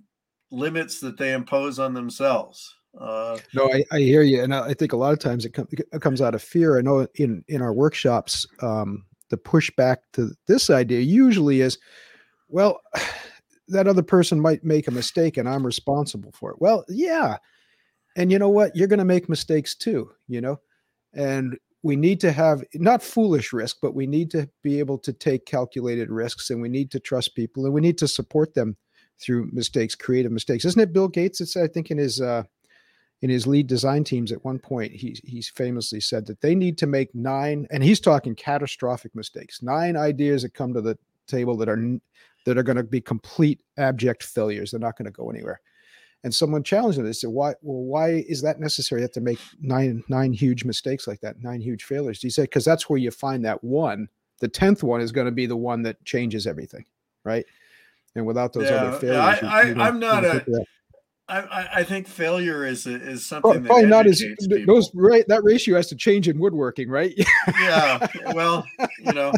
[0.50, 2.74] limits that they impose on themselves.
[2.98, 5.50] Uh, no, I, I, hear you, and I, I, think a lot of times it,
[5.50, 6.78] com- it, comes out of fear.
[6.78, 11.78] I know in in our workshops, um, the pushback to this idea usually is,
[12.48, 12.80] well,
[13.68, 16.56] that other person might make a mistake, and I'm responsible for it.
[16.60, 17.36] Well, yeah,
[18.16, 18.74] and you know what?
[18.74, 20.10] You're going to make mistakes too.
[20.26, 20.58] You know,
[21.14, 25.12] and we need to have not foolish risk, but we need to be able to
[25.12, 28.76] take calculated risks, and we need to trust people, and we need to support them
[29.20, 30.64] through mistakes, creative mistakes.
[30.64, 31.40] Isn't it Bill Gates?
[31.40, 32.42] It's I think in his uh,
[33.22, 36.78] in his lead design teams at one point he he's famously said that they need
[36.78, 41.56] to make nine, and he's talking catastrophic mistakes, nine ideas that come to the table
[41.56, 41.98] that are
[42.44, 44.70] that are going to be complete abject failures.
[44.70, 45.60] They're not going to go anywhere.
[46.24, 47.04] And someone challenged him.
[47.04, 47.54] They said, "Why?
[47.62, 49.00] Well, why is that necessary?
[49.00, 52.42] You have to make nine nine huge mistakes like that, nine huge failures." He said,
[52.42, 54.08] "Because that's where you find that one.
[54.40, 56.84] The tenth one is going to be the one that changes everything,
[57.24, 57.46] right?"
[58.14, 60.44] and without those yeah, other failures, I, you, you I, am not a.
[61.30, 64.24] I, I think failure is is something probably not as
[64.66, 67.14] those right that ratio has to change in woodworking, right?
[67.60, 68.64] yeah, well,
[68.98, 69.32] you know,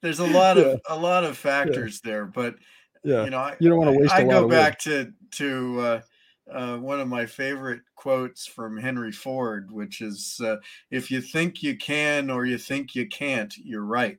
[0.00, 2.10] there's a lot of a lot of factors yeah.
[2.10, 2.56] there, but
[3.04, 4.14] yeah, you know, I, you don't want to waste.
[4.14, 5.14] I, go back wood.
[5.30, 6.00] to to uh,
[6.52, 10.56] uh, one of my favorite quotes from Henry Ford, which is, uh,
[10.90, 14.18] "If you think you can or you think you can't, you're right."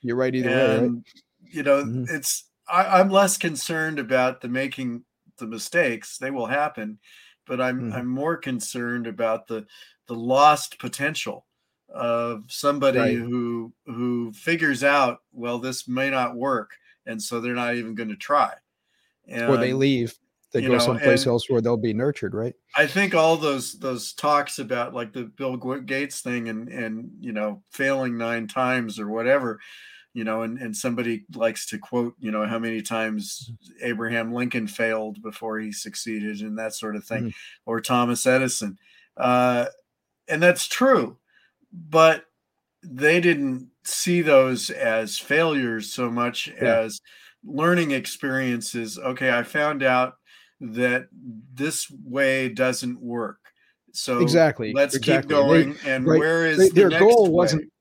[0.00, 0.88] You're right either and, way.
[0.88, 1.02] Right?
[1.42, 2.14] You know, mm-hmm.
[2.14, 5.04] it's I, am less concerned about the making
[5.38, 6.98] the mistakes; they will happen.
[7.46, 7.92] But I'm mm-hmm.
[7.92, 9.66] I'm more concerned about the
[10.06, 11.46] the lost potential
[11.90, 13.16] of somebody right.
[13.16, 16.72] who who figures out, well, this may not work,
[17.06, 18.54] and so they're not even going to try.
[19.26, 20.14] And, or they leave
[20.52, 24.12] they go know, someplace else where they'll be nurtured right i think all those those
[24.12, 29.08] talks about like the bill gates thing and and you know failing nine times or
[29.08, 29.58] whatever
[30.18, 34.66] you know, and, and somebody likes to quote, you know, how many times Abraham Lincoln
[34.66, 37.34] failed before he succeeded and that sort of thing, mm.
[37.66, 38.78] or Thomas Edison.
[39.16, 39.66] Uh,
[40.26, 41.18] and that's true,
[41.72, 42.24] but
[42.82, 46.80] they didn't see those as failures so much yeah.
[46.80, 47.00] as
[47.44, 48.98] learning experiences.
[48.98, 50.16] Okay, I found out
[50.60, 51.08] that
[51.54, 53.38] this way doesn't work.
[53.92, 55.22] So exactly, let's exactly.
[55.22, 55.76] keep going.
[55.82, 56.18] They, and right.
[56.18, 57.30] where is they, the their goal way?
[57.30, 57.72] wasn't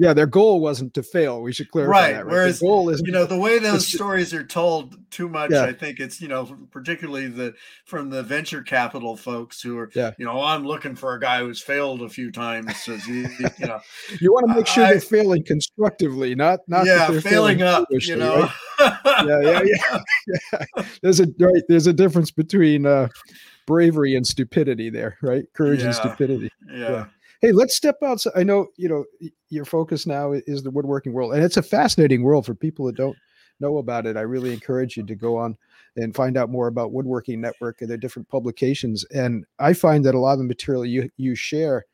[0.00, 1.42] yeah, their goal wasn't to fail.
[1.42, 2.12] We should clarify right.
[2.14, 2.24] that.
[2.24, 2.32] Right.
[2.32, 5.64] Whereas, the goal is you know, the way those stories are told too much, yeah.
[5.64, 7.52] I think it's, you know, particularly the
[7.84, 10.12] from the venture capital folks who are, yeah.
[10.16, 12.82] you know, I'm looking for a guy who's failed a few times.
[12.82, 13.78] So, you, you know,
[14.22, 17.86] you want to make sure I, they're failing constructively, not, not, yeah, failing, failing, up,
[17.90, 18.48] you know,
[18.80, 18.96] right?
[19.04, 19.98] yeah, yeah, yeah,
[20.54, 20.84] yeah.
[21.02, 21.62] There's a, right.
[21.68, 23.08] There's a difference between, uh,
[23.66, 25.44] bravery and stupidity there, right?
[25.52, 25.86] Courage yeah.
[25.86, 26.48] and stupidity.
[26.72, 27.04] yeah.
[27.40, 28.34] Hey, let's step outside.
[28.36, 29.04] I know, you know,
[29.48, 32.96] your focus now is the woodworking world, and it's a fascinating world for people that
[32.96, 33.16] don't
[33.60, 34.16] know about it.
[34.16, 35.56] I really encourage you to go on
[35.96, 39.04] and find out more about Woodworking Network and their different publications.
[39.14, 41.86] And I find that a lot of the material you you share,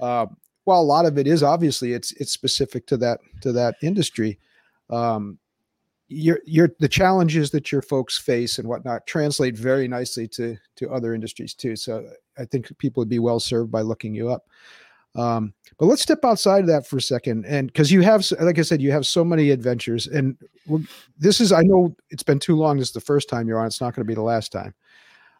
[0.00, 0.26] uh,
[0.64, 4.38] while a lot of it is obviously it's it's specific to that to that industry,
[4.90, 5.38] um,
[6.08, 10.90] your your the challenges that your folks face and whatnot translate very nicely to to
[10.90, 11.76] other industries too.
[11.76, 14.44] So I think people would be well served by looking you up.
[15.14, 17.44] Um, but let's step outside of that for a second.
[17.46, 20.06] And because you have, like I said, you have so many adventures.
[20.06, 20.38] And
[21.18, 22.78] this is, I know it's been too long.
[22.78, 23.66] This is the first time you're on.
[23.66, 24.74] It's not going to be the last time.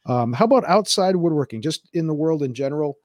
[0.04, 2.98] Um, how about outside woodworking, just in the world in general?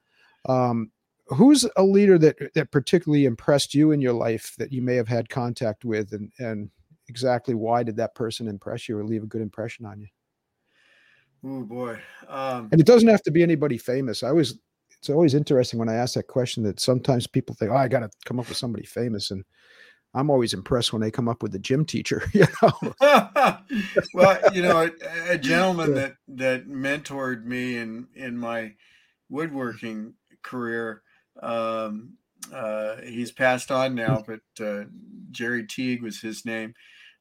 [0.50, 0.92] Um,
[1.28, 5.08] who's a leader that that particularly impressed you in your life that you may have
[5.08, 6.70] had contact with, and and
[7.08, 10.08] exactly why did that person impress you or leave a good impression on you?
[11.46, 12.00] Oh boy!
[12.28, 14.24] Um, and it doesn't have to be anybody famous.
[14.24, 14.58] I always
[15.00, 18.00] it's always interesting when I ask that question that sometimes people think, oh, I got
[18.00, 19.32] to come up with somebody famous.
[19.32, 19.44] And
[20.14, 22.94] I'm always impressed when they come up with a gym teacher, you know.
[24.14, 28.74] well, you know, a, a gentleman that that mentored me in in my
[29.30, 31.04] woodworking career.
[31.42, 32.14] Um,
[32.54, 34.86] uh, he's passed on now, but uh,
[35.32, 36.74] Jerry Teague was his name.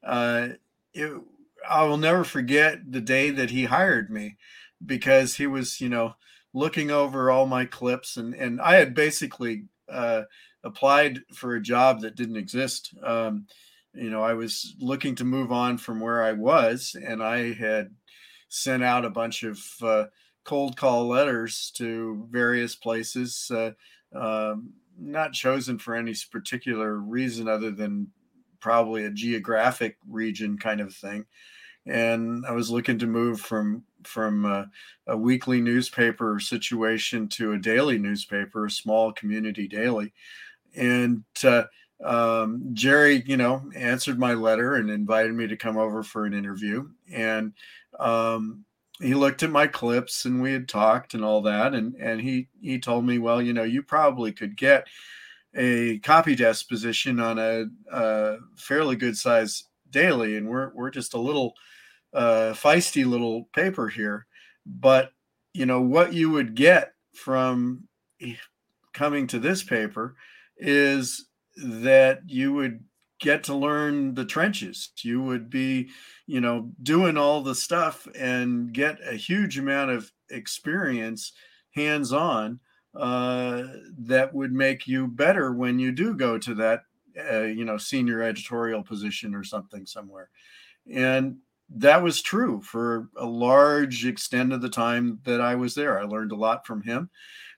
[0.02, 0.50] Uh,
[0.94, 1.12] it,
[1.68, 4.36] I will never forget the day that he hired me
[4.84, 6.14] because he was, you know,
[6.57, 10.22] looking over all my clips and and I had basically uh,
[10.64, 12.94] applied for a job that didn't exist.
[13.04, 13.46] Um,
[13.92, 17.90] you know, I was looking to move on from where I was, and I had
[18.48, 20.04] sent out a bunch of uh,
[20.44, 23.72] cold call letters to various places, uh,
[24.14, 28.09] um, not chosen for any particular reason other than
[28.61, 31.26] probably a geographic region kind of thing.
[31.84, 34.70] And I was looking to move from from a,
[35.07, 40.12] a weekly newspaper situation to a daily newspaper, a small community daily.
[40.74, 41.64] And uh,
[42.04, 46.34] um, Jerry, you know, answered my letter and invited me to come over for an
[46.34, 46.88] interview.
[47.11, 47.52] And
[47.98, 48.64] um,
[49.00, 51.74] he looked at my clips and we had talked and all that.
[51.74, 54.86] And, and he, he told me, well, you know, you probably could get
[55.54, 60.36] a copy desk position on a, a fairly good size daily.
[60.36, 61.54] And we're, we're just a little
[62.14, 64.26] uh, feisty little paper here.
[64.64, 65.12] But,
[65.52, 67.88] you know, what you would get from
[68.92, 70.16] coming to this paper
[70.57, 72.84] is that you would
[73.20, 74.90] get to learn the trenches.
[75.02, 75.88] You would be,
[76.26, 81.32] you know, doing all the stuff and get a huge amount of experience
[81.74, 82.61] hands on
[82.94, 83.64] uh,
[83.98, 86.82] that would make you better when you do go to that,
[87.30, 90.30] uh, you know, senior editorial position or something somewhere.
[90.90, 91.36] And
[91.68, 95.98] that was true for a large extent of the time that I was there.
[95.98, 97.10] I learned a lot from him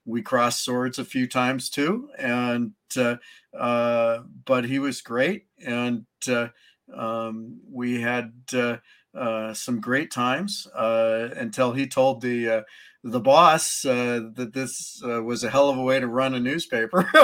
[0.08, 3.16] we crossed swords a few times too, and uh,
[3.56, 6.48] uh, but he was great, and uh,
[6.96, 8.78] um, we had uh,
[9.14, 12.64] uh, some great times uh, until he told the
[13.10, 17.08] the boss that this was a hell of a way to run a newspaper.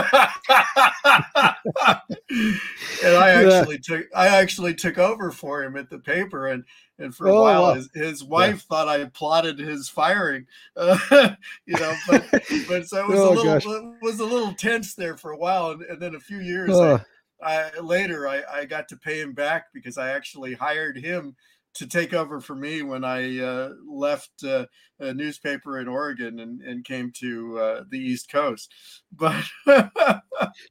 [3.04, 6.64] and I actually took I actually took over for him at the paper, and
[6.98, 7.74] and for a oh, while wow.
[7.74, 8.76] his, his wife yeah.
[8.76, 10.46] thought I plotted his firing.
[10.76, 10.98] Uh,
[11.66, 12.24] you know, but
[12.68, 15.70] but so it was oh, a little was a little tense there for a while,
[15.72, 17.00] and, and then a few years oh.
[17.42, 21.36] I, I, later I, I got to pay him back because I actually hired him
[21.74, 24.66] to take over for me when I uh, left uh,
[25.00, 28.72] a newspaper in Oregon and, and came to uh, the East Coast.
[29.16, 29.44] But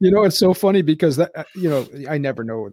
[0.01, 2.71] you know, it's so funny because that uh, you know I never know.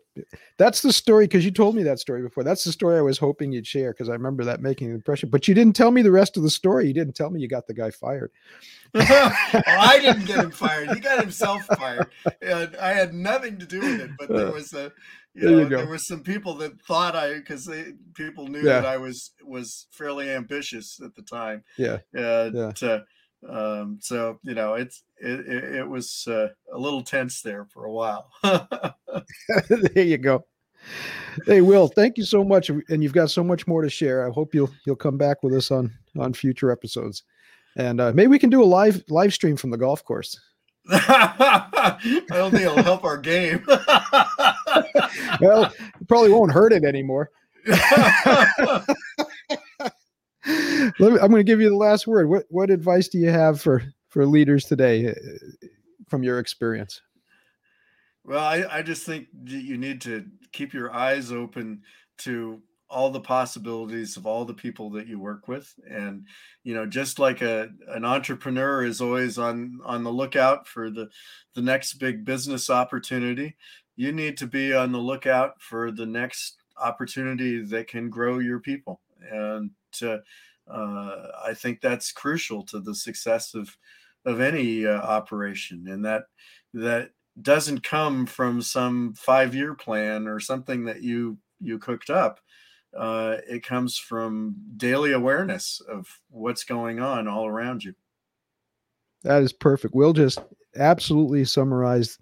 [0.58, 2.42] That's the story because you told me that story before.
[2.42, 5.28] That's the story I was hoping you'd share because I remember that making an impression.
[5.28, 6.88] But you didn't tell me the rest of the story.
[6.88, 8.32] You didn't tell me you got the guy fired.
[8.92, 9.32] well,
[9.64, 10.90] I didn't get him fired.
[10.90, 12.08] He got himself fired.
[12.42, 14.10] And I had nothing to do with it.
[14.18, 14.52] But there uh.
[14.52, 14.90] was a
[15.34, 17.70] you there know, you there were some people that thought I because
[18.14, 18.80] people knew yeah.
[18.80, 21.62] that I was was fairly ambitious at the time.
[21.78, 21.98] Yeah.
[22.12, 22.88] And yeah.
[22.88, 23.00] Uh,
[23.48, 27.84] um, so you know, it's it, it, it was uh, a little tense there for
[27.84, 28.30] a while.
[29.68, 30.44] there you go.
[31.46, 34.26] Hey, Will, thank you so much, and you've got so much more to share.
[34.26, 37.22] I hope you'll you'll come back with us on on future episodes,
[37.76, 40.38] and uh, maybe we can do a live live stream from the golf course.
[40.88, 43.64] I don't think it'll help our game.
[45.40, 47.30] well, it probably won't hurt it anymore.
[47.66, 47.76] Me,
[51.00, 52.28] I'm going to give you the last word.
[52.28, 55.14] What what advice do you have for for leaders today uh,
[56.08, 57.00] from your experience?
[58.24, 61.82] Well, I, I just think that you need to keep your eyes open
[62.18, 66.26] to all the possibilities of all the people that you work with and
[66.64, 71.08] you know just like a an entrepreneur is always on on the lookout for the
[71.54, 73.56] the next big business opportunity
[74.00, 78.58] you need to be on the lookout for the next opportunity that can grow your
[78.58, 78.98] people
[79.30, 79.70] and
[80.02, 80.16] uh,
[80.70, 83.76] uh, i think that's crucial to the success of
[84.24, 86.22] of any uh, operation and that
[86.72, 87.10] that
[87.42, 92.40] doesn't come from some five year plan or something that you you cooked up
[92.96, 97.94] uh, it comes from daily awareness of what's going on all around you.
[99.22, 99.94] That is perfect.
[99.94, 100.40] We'll just
[100.74, 102.18] absolutely summarize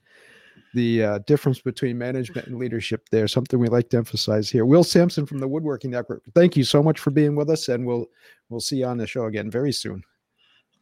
[0.75, 4.65] the uh, difference between management and leadership there, something we like to emphasize here.
[4.65, 6.23] Will Sampson from the Woodworking Network.
[6.35, 8.07] Thank you so much for being with us, and we'll
[8.49, 10.03] we'll see you on the show again very soon.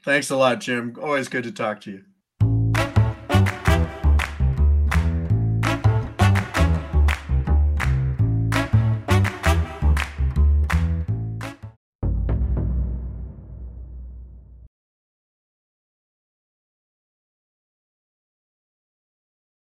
[0.04, 0.96] Thanks a lot, Jim.
[1.02, 2.04] Always good to talk to you.